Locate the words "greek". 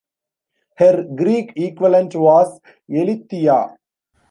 1.03-1.53